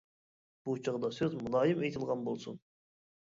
[0.69, 2.57] بۇ چاغدا سۆز مۇلايىم ئېيتىلغان بولسۇن.